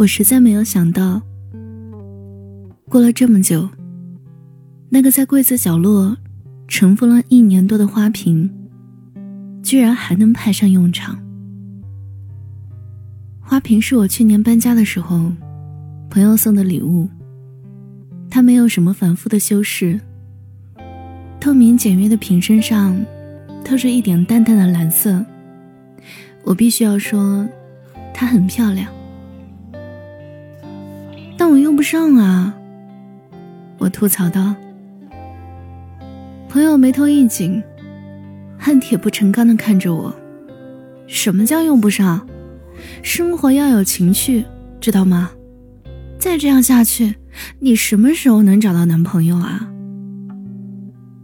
[0.00, 1.20] 我实在没有想到，
[2.88, 3.68] 过了这么久，
[4.88, 6.16] 那个在柜子角落
[6.66, 8.50] 尘封了一年多的花瓶，
[9.62, 11.18] 居然还能派上用场。
[13.42, 15.30] 花瓶是我去年搬家的时候
[16.08, 17.06] 朋友送的礼物，
[18.30, 20.00] 它没有什么反复的修饰，
[21.38, 22.98] 透明简约的瓶身上
[23.62, 25.22] 透着一点淡淡的蓝色。
[26.42, 27.46] 我必须要说，
[28.14, 28.90] 它很漂亮，
[31.80, 32.54] 不上啊！
[33.78, 34.54] 我吐槽道。
[36.46, 37.62] 朋友眉头一紧，
[38.58, 40.14] 恨铁不成钢的看着我
[41.08, 42.28] ：“什么叫用不上？
[43.02, 44.44] 生活要有情趣，
[44.78, 45.30] 知道吗？
[46.18, 47.14] 再这样下去，
[47.60, 49.66] 你什么时候能找到男朋友啊？”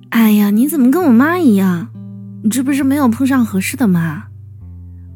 [0.08, 1.88] 哎呀，你怎么跟我妈一样？
[2.42, 4.28] 你这不是没有碰上合适的吗？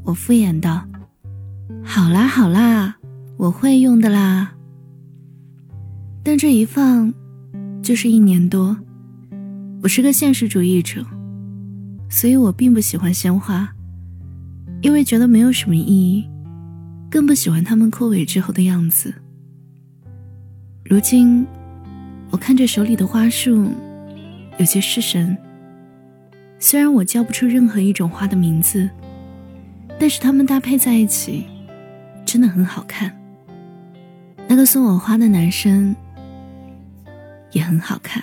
[0.04, 0.84] 我敷衍道
[1.82, 2.96] ：“好啦好啦，
[3.38, 4.52] 我会用的啦。”
[6.22, 7.12] 但这一放，
[7.82, 8.76] 就是一年多。
[9.82, 11.04] 我是个现实主义者，
[12.08, 13.68] 所以我并不喜欢鲜花，
[14.82, 16.28] 因为觉得没有什么意义，
[17.10, 19.14] 更不喜欢它们枯萎之后的样子。
[20.84, 21.46] 如今，
[22.30, 23.70] 我看着手里的花束，
[24.58, 25.36] 有些失神。
[26.58, 28.88] 虽然我叫不出任何一种花的名字。
[29.98, 31.44] 但是它们搭配在一起，
[32.24, 33.14] 真的很好看。
[34.48, 35.94] 那个送我花的男生
[37.52, 38.22] 也很好看。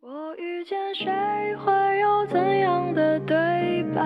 [0.00, 1.06] 我遇见谁
[1.56, 3.36] 会有怎样的对
[3.94, 4.02] 白？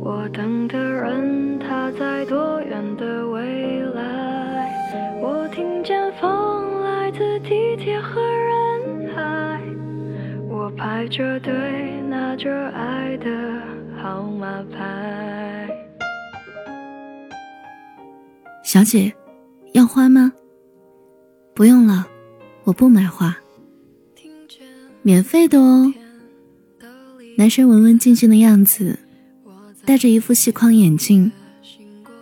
[0.00, 5.20] 我等的人他在多远的未来？
[5.20, 9.60] 我听见风来自地铁和人海，
[10.48, 13.74] 我排着队拿着爱的。
[14.04, 15.66] 号码牌。
[18.62, 19.10] 小姐，
[19.72, 20.30] 要花吗？
[21.54, 22.06] 不用了，
[22.64, 23.36] 我不买花，
[25.02, 25.92] 免费的哦。
[27.36, 28.98] 男生文文静静的样子，
[29.84, 31.30] 戴着一副细框眼镜，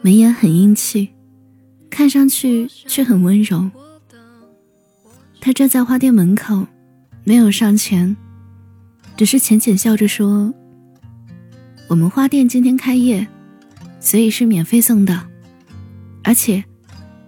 [0.00, 1.10] 眉眼很英气，
[1.88, 3.70] 看上去却很温柔。
[5.40, 6.66] 他站在花店门口，
[7.22, 8.16] 没有上前，
[9.16, 10.52] 只是浅浅笑着说。
[11.86, 13.28] 我们花店今天开业，
[14.00, 15.28] 所以是免费送的，
[16.24, 16.64] 而且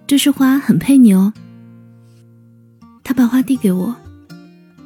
[0.05, 1.33] 这束花很配你哦。
[3.05, 3.95] 他把花递给我，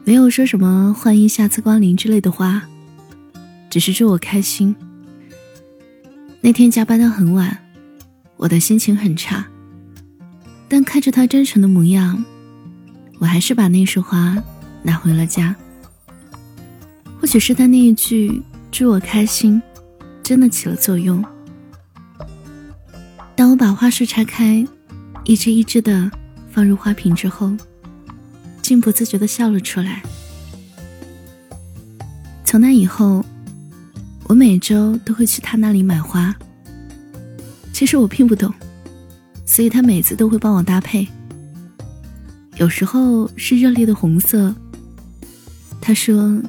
[0.05, 2.63] 没有说什么欢迎下次光临之类的话，
[3.71, 4.75] 只是祝我开心。
[6.41, 7.57] 那天加班到很晚，
[8.37, 9.47] 我的心情很差，
[10.69, 12.23] 但看着他真诚的模样，
[13.19, 14.37] 我还是把那束花
[14.83, 15.57] 拿回了家。
[17.21, 19.63] 或许是他那一句祝我开心。
[20.21, 21.25] 真的起了作用。
[23.35, 24.63] 当我把花束拆开，
[25.25, 26.11] 一支一支的
[26.51, 27.51] 放入花瓶之后，
[28.69, 30.03] 竟不自觉的笑了出来。
[32.45, 33.25] 从那以后，
[34.25, 36.37] 我每周都会去他那里买花。
[37.73, 38.53] 其实我并不懂，
[39.47, 41.09] 所以他每次都会帮我搭配。
[42.59, 44.55] 有时候是热烈的红色，
[45.81, 46.43] 他说，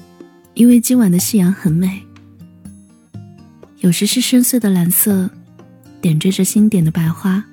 [0.56, 2.04] 因为今晚的夕阳很美。
[3.78, 5.30] 有时是深邃的蓝色，
[6.02, 7.46] 点缀着星点的白花。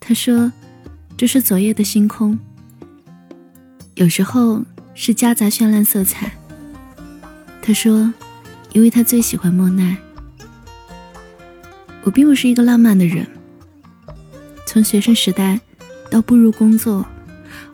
[0.00, 0.52] 他说
[1.16, 2.36] ：“这是昨夜的星空。”
[3.94, 4.62] 有时候
[4.94, 6.32] 是夹杂绚烂色彩。
[7.62, 8.12] 他说
[8.72, 9.96] ：“因为他最喜欢莫奈。”
[12.02, 13.26] 我并不是一个浪漫的人。
[14.66, 15.60] 从学生时代
[16.10, 17.06] 到步入工作，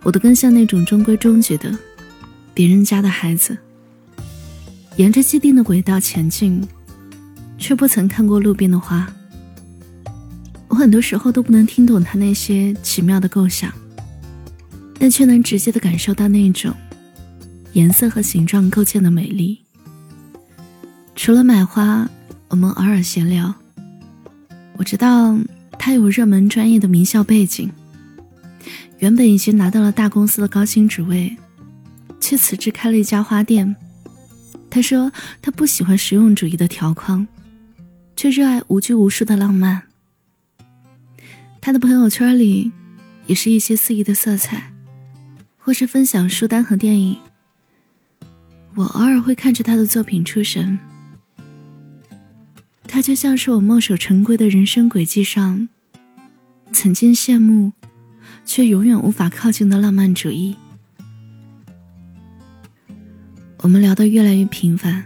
[0.03, 1.77] 我都更像那种中规中矩的
[2.53, 3.57] 别人家的孩子，
[4.97, 6.67] 沿着既定的轨道前进。
[7.63, 9.07] 却不曾看过路边的花。
[10.69, 13.71] 我很多时候都不能听懂他那些奇妙的构想，
[15.01, 16.73] 但却能直接的感受到那种
[17.73, 19.63] 颜色和形状构建的美丽。
[21.17, 22.09] 除了买花，
[22.49, 23.53] 我们偶尔闲聊。
[24.77, 25.37] 我知道
[25.79, 27.71] 他有热门专业的名校背景，
[28.99, 31.37] 原本已经拿到了大公司的高薪职位，
[32.21, 33.75] 却辞职开了一家花店。
[34.69, 35.11] 他说
[35.41, 37.27] 他不喜欢实用主义的条框。
[38.17, 39.85] 却热爱无拘无束的浪漫。
[41.59, 42.71] 他的朋友圈里，
[43.27, 44.70] 也是一些肆意的色彩，
[45.61, 47.19] 或是分享书单和电影。
[48.75, 50.79] 我偶尔会看着他的作品出神。
[52.89, 55.69] 他就像是我墨守成规的人生轨迹上，
[56.73, 57.73] 曾经羡慕，
[58.45, 60.57] 却永远无法靠近的浪漫主义。
[63.59, 65.05] 我们聊得越来越频繁。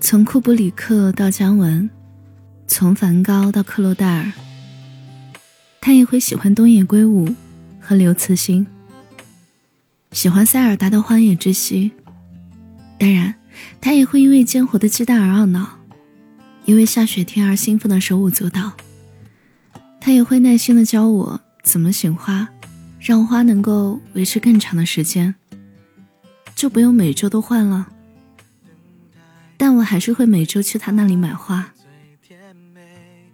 [0.00, 1.90] 从库布里克到姜文，
[2.68, 4.32] 从梵高到克罗戴尔，
[5.80, 7.34] 他也会喜欢东野圭吾
[7.88, 8.66] 和刘慈欣，
[10.12, 11.90] 喜欢塞尔达的《荒野之息》。
[12.98, 13.34] 当然，
[13.80, 15.78] 他也会因为煎活的鸡蛋而懊恼，
[16.66, 18.72] 因为下雪天而兴奋的手舞足蹈。
[20.02, 22.46] 他也会耐心的教我怎么醒花，
[23.00, 25.34] 让花能够维持更长的时间，
[26.54, 27.88] 就不用每周都换了。
[29.56, 31.72] 但我还是会每周去他那里买花，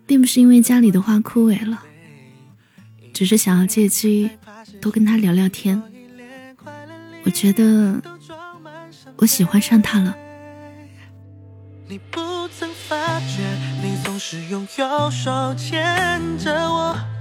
[0.07, 1.83] 并不是因为家里的花枯萎了，
[3.15, 4.29] 只是想要借机
[4.83, 5.81] 多跟他聊聊天。
[7.25, 8.03] 我觉得
[9.17, 10.15] 我喜欢上他了。
[11.87, 13.43] 你不曾发觉，
[13.83, 17.14] 你总是用右手牵着我。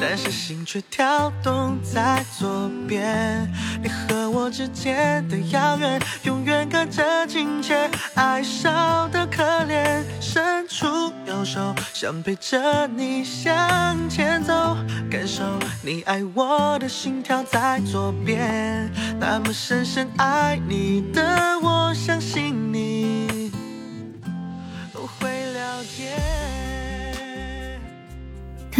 [0.00, 3.50] 但是心却跳动在左边，
[3.82, 10.86] 你和我之间的遥远，永远隔着金钱，爱少的可怜，伸出
[11.26, 14.76] 右手，想陪着你向前走，
[15.10, 15.42] 感受
[15.82, 21.22] 你爱我的心跳在左边，那么深深爱你的
[21.62, 22.49] 我，相信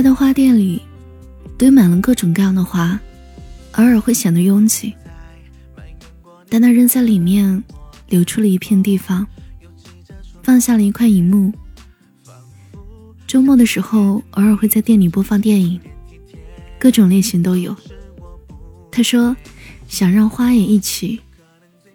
[0.00, 0.80] 他的花店里。
[1.58, 2.98] 堆满了各种各样的花，
[3.72, 4.94] 偶尔会显得拥挤，
[6.48, 7.62] 但他扔在里面，
[8.08, 9.26] 留出了一片地方，
[10.42, 11.52] 放下了一块银幕。
[13.26, 15.78] 周末的时候，偶尔会在店里播放电影，
[16.78, 17.76] 各种类型都有。
[18.90, 19.36] 他说，
[19.86, 21.20] 想让花也一起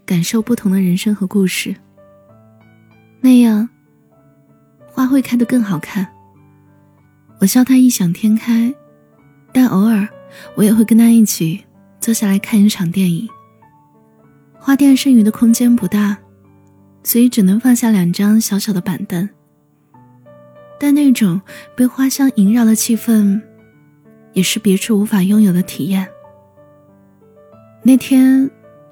[0.05, 1.75] 感受不同的人生和故事，
[3.19, 3.67] 那样
[4.85, 6.07] 花会开得更好看。
[7.39, 8.73] 我笑他异想天开。
[9.51, 10.07] 但偶尔，
[10.55, 11.63] 我也会跟他一起
[12.01, 13.29] 坐下来看一场电影。
[14.59, 16.17] 花店剩余的空间不大，
[17.03, 19.29] 所以只能放下两张小小的板凳。
[20.77, 21.39] 但那种
[21.75, 23.39] 被花香萦绕的气氛，
[24.33, 26.05] 也是别处无法拥有的体验。
[27.81, 28.49] 那天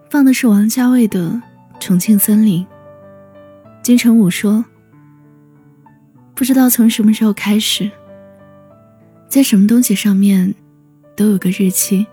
[0.09, 1.29] 放的是王家卫的
[1.79, 2.63] 《重庆森林》。
[3.81, 4.63] 金城武说
[6.33, 7.91] ：“不知道从什么时候开始。”
[9.33, 10.53] 在什么东西上面，
[11.15, 12.05] 都有个日期。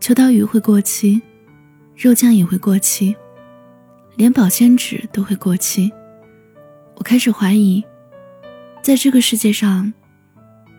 [0.00, 1.20] 秋刀鱼会过期，
[1.94, 3.14] 肉酱也会过期，
[4.16, 5.92] 连保鲜纸都会过期。
[6.94, 7.84] 我开始怀疑，
[8.80, 9.92] 在这个世界上，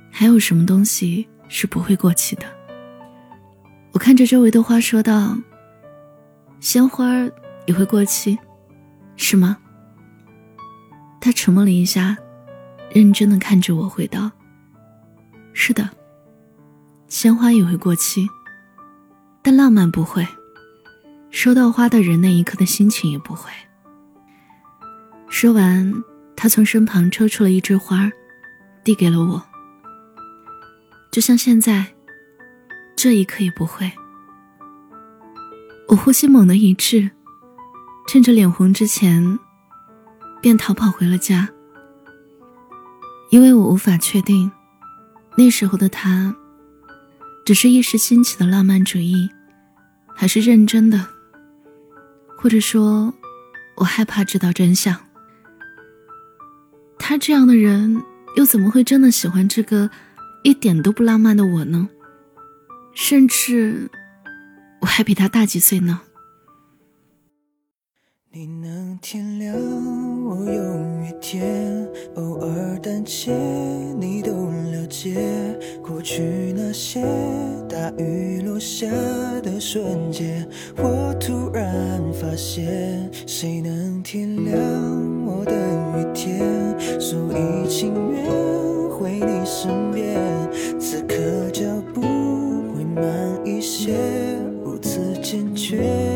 [0.09, 2.45] 还有什么东西是不会过期的？
[3.91, 5.37] 我看着周围的花说道
[6.59, 7.13] ：“鲜花
[7.67, 8.35] 也会过期，
[9.17, 9.55] 是吗？”
[11.21, 12.17] 他沉默了一下，
[12.91, 14.31] 认真的看着我，回道。
[15.57, 15.89] 是的，
[17.07, 18.29] 鲜花也会过期，
[19.41, 20.27] 但浪漫不会。
[21.31, 23.49] 收到花的人那一刻的心情也不会。
[25.29, 26.03] 说完，
[26.35, 28.11] 他从身旁抽出了一枝花，
[28.83, 29.41] 递给了我。
[31.09, 31.95] 就像现在，
[32.95, 33.89] 这一刻也不会。
[35.87, 37.09] 我呼吸猛地一滞，
[38.07, 39.39] 趁着脸红之前，
[40.41, 41.47] 便逃跑回了家，
[43.29, 44.51] 因为我无法确定。
[45.37, 46.35] 那时候的他，
[47.45, 49.29] 只是一时兴起的浪漫主义，
[50.15, 51.07] 还是认真的？
[52.37, 53.13] 或者说，
[53.75, 54.95] 我害怕知道真相。
[56.97, 58.01] 他这样的人，
[58.35, 59.89] 又怎么会真的喜欢这个
[60.43, 61.89] 一点都不浪漫的我呢？
[62.93, 63.89] 甚至，
[64.81, 66.01] 我还比他大几岁呢。
[68.31, 69.53] 你能体谅
[70.27, 73.31] 我有雨天偶尔胆怯，
[73.99, 74.31] 你都
[74.71, 75.13] 了解。
[75.83, 76.99] 过去那些
[77.69, 78.87] 大雨落下
[79.43, 80.43] 的瞬间，
[80.77, 84.51] 我突然发现，谁能体谅
[85.27, 86.41] 我的雨天？
[86.99, 88.25] 所以情愿
[88.89, 90.19] 回你身边，
[90.79, 91.63] 此刻脚
[91.93, 92.01] 步
[92.73, 93.05] 会慢
[93.45, 93.93] 一些，
[94.63, 96.14] 如此坚决。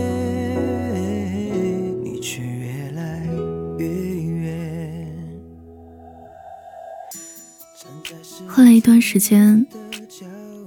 [8.80, 9.68] 一段时间，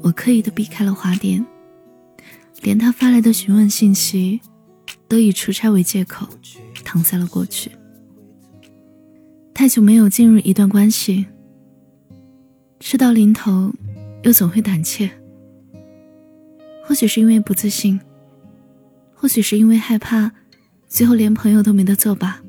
[0.03, 1.43] 我刻意的避开了花店，
[2.61, 4.39] 连他发来的询问信息，
[5.09, 6.29] 都以出差为借口
[6.85, 7.71] 搪塞了过去。
[9.55, 11.25] 太久没有进入一段关系，
[12.81, 13.73] 事到临头，
[14.25, 15.11] 又总会胆怯。
[16.85, 17.99] 或许是因为不自信，
[19.15, 20.31] 或许是因为害怕，
[20.87, 22.43] 最后连朋友都没得做吧。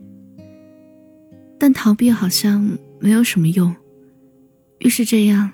[1.58, 3.74] 但逃避好像没有什么用。
[4.80, 5.51] 越是这样，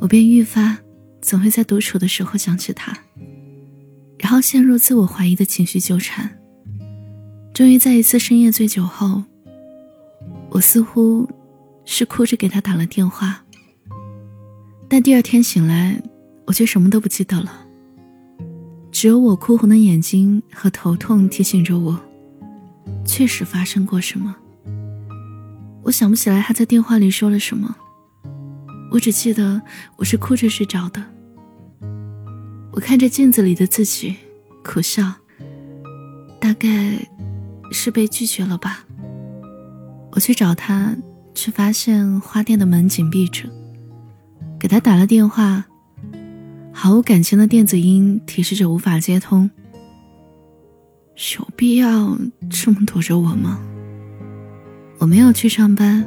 [0.00, 0.78] 我便愈发
[1.20, 2.96] 总会在独处的时候想起他，
[4.18, 6.30] 然后陷入自我怀疑的情绪纠缠。
[7.52, 9.24] 终于在一次深夜醉酒后，
[10.50, 11.28] 我似乎
[11.84, 13.44] 是哭着给他打了电话，
[14.88, 16.00] 但第二天醒来，
[16.46, 17.66] 我却什么都不记得了。
[18.92, 22.00] 只有我哭红的眼睛和头痛提醒着我，
[23.04, 24.34] 确实发生过什么。
[25.82, 27.76] 我想不起来他在电话里说了什么，
[28.90, 29.62] 我只记得
[29.96, 31.02] 我是哭着睡着的。
[32.72, 34.16] 我看着镜子里的自己，
[34.64, 35.12] 苦笑，
[36.40, 36.68] 大概
[37.70, 38.84] 是被拒绝了吧。
[40.12, 40.96] 我去找他，
[41.34, 43.48] 却发现花店的门紧闭着。
[44.58, 45.64] 给他打了电话。
[46.72, 49.50] 毫无感情的电子音提示着无法接通。
[51.36, 52.16] 有必要
[52.48, 53.60] 这么躲着我吗？
[54.98, 56.06] 我没有去上班，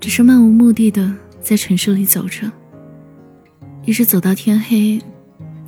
[0.00, 2.50] 只是漫无目的的在城市里走着，
[3.84, 4.98] 一直走到天黑，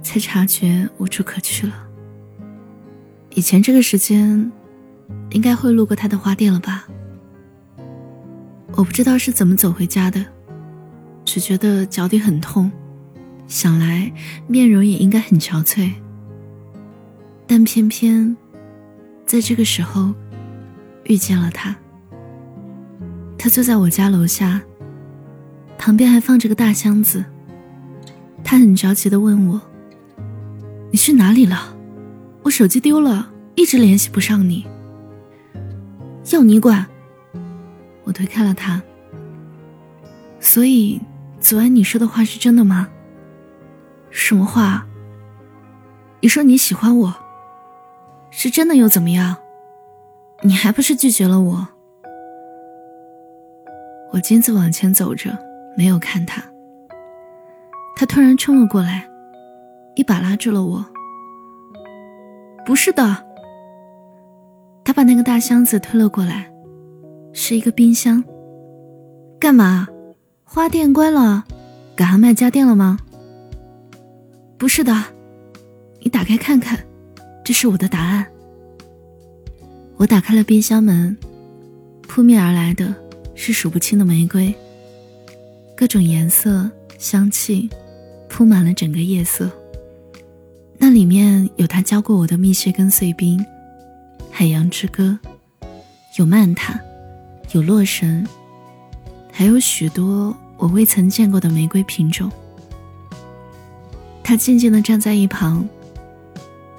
[0.03, 1.87] 才察觉无处可去了。
[3.35, 4.51] 以前这个时间，
[5.33, 6.89] 应该会路过他的花店了吧？
[8.73, 10.25] 我不知道是怎么走回家的，
[11.27, 12.73] 只觉得脚底很痛。
[13.47, 14.11] 想来
[14.49, 15.93] 面容也应该很憔悴，
[17.47, 18.35] 但偏偏
[19.27, 20.15] 在这个时候
[21.05, 21.77] 遇见了他。
[23.37, 24.61] 他坐在我家楼下，
[25.79, 27.25] 旁边还放着个大箱子。
[28.45, 29.61] 他很着急的问我
[30.93, 31.77] ：“你去哪里了？
[32.43, 34.67] 我手机丢了，一直联系不上你。
[36.33, 36.87] 要你管！”
[38.05, 38.81] 我推开了他。
[40.39, 41.01] 所以
[41.41, 42.89] 昨晚你说的话是真的吗？
[44.11, 44.87] 什么话？
[46.21, 47.15] 你说你喜欢我，
[48.31, 49.37] 是真的又怎么样？
[50.43, 51.69] 你还不是拒绝了我？
[54.13, 55.37] 我径自往前走着，
[55.77, 56.43] 没有看他。
[57.95, 59.09] 他突然冲了过来，
[59.95, 60.85] 一把拉住了我。
[62.65, 63.25] 不是的。
[64.85, 66.51] 他把那个大箱子推了过来，
[67.33, 68.23] 是一个冰箱。
[69.39, 69.87] 干嘛？
[70.45, 71.45] 花店关了，
[71.95, 72.99] 改行卖家电了吗？
[74.57, 74.95] 不是的，
[76.01, 76.79] 你打开看看，
[77.45, 78.27] 这是我的答案。
[79.97, 81.17] 我打开了冰箱门，
[82.03, 82.95] 扑面而来的
[83.35, 84.55] 是数不清的玫瑰，
[85.77, 87.69] 各种颜色、香气，
[88.31, 89.51] 铺满了整个夜色。
[90.79, 93.45] 那里面有他教过我的蜜歇根碎冰、
[94.31, 95.19] 海洋之歌，
[96.19, 96.81] 有曼塔，
[97.53, 98.27] 有洛神，
[99.31, 102.33] 还有许多我未曾见过的玫瑰品种。
[104.23, 105.69] 他静静地站在一旁，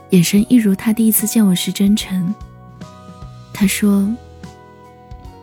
[0.09, 2.33] 眼神一如他第一次见我时真诚。
[3.53, 4.11] 他说：“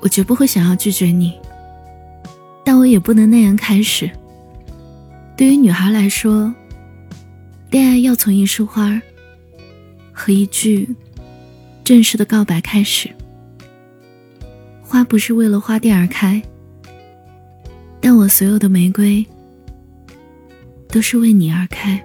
[0.02, 1.38] 我绝不会想要拒绝你，
[2.64, 4.10] 但我也不能那样开始。
[5.36, 6.54] 对于女孩来说，
[7.70, 9.00] 恋爱要从一束花
[10.12, 10.88] 和一句
[11.82, 13.10] 正式的告白开始。
[14.82, 16.40] 花不是为了花店而开，
[18.00, 19.24] 但我所有的玫瑰。”
[20.88, 22.00] 都是为你而开。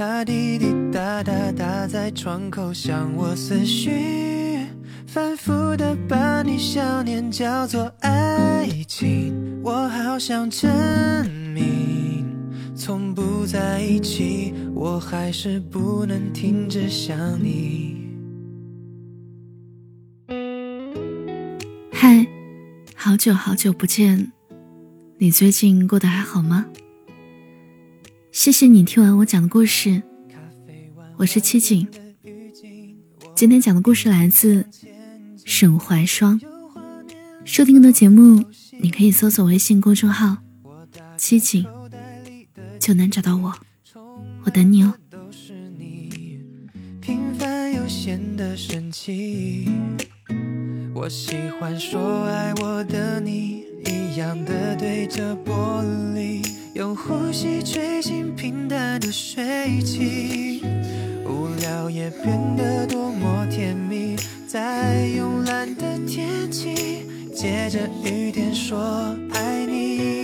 [0.00, 3.90] 它滴滴答答打在窗口，向我思绪，
[5.06, 10.70] 反复的把你想念叫做爱情，我好想证
[11.52, 12.24] 明。
[12.74, 17.98] 从不在一起，我还是不能停止想你。
[21.92, 22.26] 嗨，
[22.94, 24.32] 好久好久不见，
[25.18, 26.64] 你最近过得还好吗？
[28.32, 30.02] 谢谢你听完我讲的故事，
[31.16, 31.86] 我是七景。
[33.34, 34.66] 今天讲的故事来自
[35.44, 36.40] 沈怀霜。
[37.44, 38.44] 收听更多节目，
[38.80, 40.38] 你可以搜索微信公众号
[41.18, 41.66] “七景”。
[42.78, 43.52] 就能找到我，
[44.44, 44.94] 我等你哦。
[47.00, 49.68] 平凡又显得神奇。
[50.94, 55.82] 我喜欢说爱我的你，一样的对着玻
[56.14, 60.62] 璃，用呼吸吹进平淡的水汽。
[61.26, 64.14] 无聊也变得多么甜蜜，
[64.46, 67.04] 在慵懒的天气，
[67.34, 68.78] 借着雨点说
[69.32, 70.19] 爱你。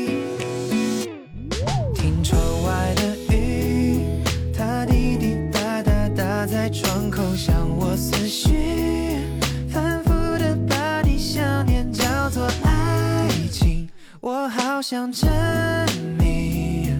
[14.88, 15.26] 想着
[16.16, 16.90] 你，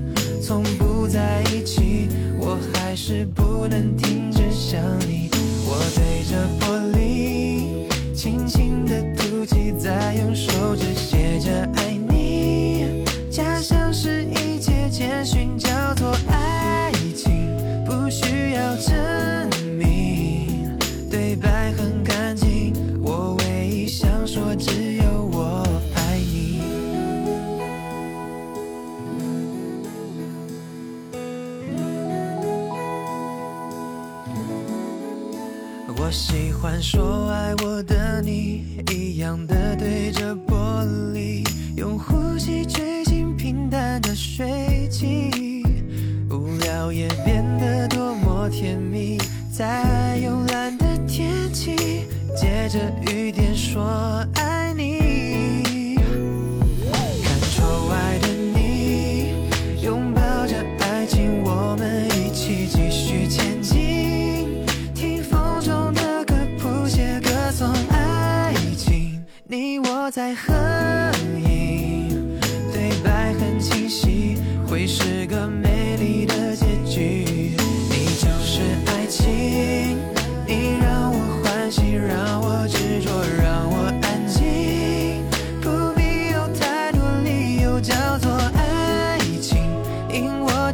[0.43, 5.31] 从不在一起，我还是不能停止想你。
[5.65, 6.67] 我对着玻
[6.99, 10.93] 璃，轻轻的吐气，再用手指
[36.67, 45.31] 欢说爱我的你，一样的对着玻璃，用呼吸吹进平淡的水汽，
[46.29, 49.17] 无聊也变得多么甜蜜。
[49.49, 51.77] 在慵懒的天气，
[52.37, 52.81] 借着
[53.13, 54.27] 雨点说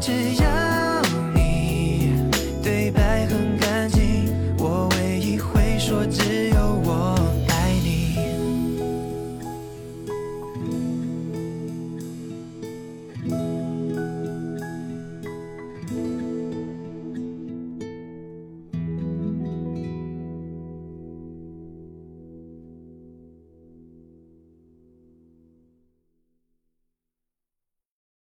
[0.03, 0.42] 只要。